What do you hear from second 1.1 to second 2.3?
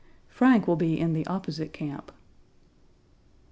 the opposite camp.